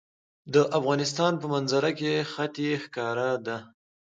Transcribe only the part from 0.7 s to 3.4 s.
افغانستان په منظره کې ښتې ښکاره